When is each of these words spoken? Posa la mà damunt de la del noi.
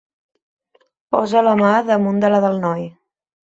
Posa 1.17 1.45
la 1.49 1.55
mà 1.61 1.71
damunt 1.93 2.21
de 2.27 2.35
la 2.35 2.43
del 2.49 2.61
noi. 2.69 2.87